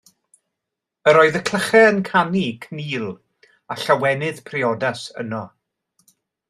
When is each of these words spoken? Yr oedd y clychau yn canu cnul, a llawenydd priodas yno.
Yr 1.11 1.19
oedd 1.23 1.37
y 1.39 1.41
clychau 1.49 1.83
yn 1.91 2.01
canu 2.09 2.43
cnul, 2.65 3.13
a 3.75 3.79
llawenydd 3.83 4.43
priodas 4.49 5.09
yno. 5.25 5.45